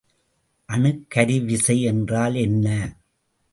[0.69, 2.67] அணுக்கருவிசை என்றால் என்ன?